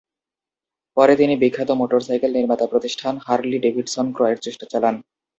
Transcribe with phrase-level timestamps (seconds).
[0.97, 4.95] পরে তিনি বিখ্যাত মোটর সাইকেল নির্মাতা প্রতিষ্ঠান "হার্লি-ডেভিডসন" ক্রয়ের চেষ্টা চালান।